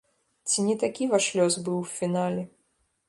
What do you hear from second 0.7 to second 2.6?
такі ваш лёс быў у фінале?